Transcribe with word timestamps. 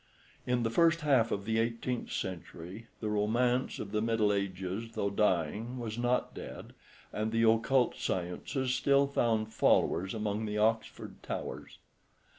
In 0.47 0.63
the 0.63 0.71
first 0.71 1.01
half 1.01 1.29
of 1.31 1.45
the 1.45 1.59
eighteenth 1.59 2.11
century 2.11 2.87
the 3.01 3.09
romance 3.09 3.77
of 3.77 3.91
the 3.91 4.01
middle 4.01 4.33
ages, 4.33 4.93
though 4.93 5.11
dying, 5.11 5.77
was 5.77 5.95
not 5.95 6.33
dead, 6.33 6.73
and 7.13 7.31
the 7.31 7.43
occult 7.47 7.95
sciences 7.95 8.73
still 8.73 9.05
found 9.05 9.53
followers 9.53 10.15
among 10.15 10.47
the 10.47 10.57
Oxford 10.57 11.21
towers. 11.21 11.77